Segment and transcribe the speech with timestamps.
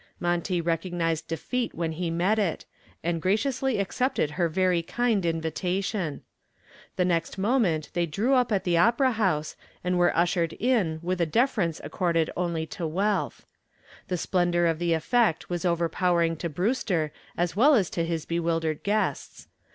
[0.19, 2.65] Monty recognized defeat when he met it,
[3.03, 6.23] and graciously accepted her very kind invitation.
[6.95, 11.21] The next moment they drew up at the opera house and were ushered in with
[11.21, 13.45] a deference accorded only to wealth.
[14.07, 18.81] The splendor of the effect was overpowering to Brewster as well as to his bewildered
[18.81, 19.49] guests.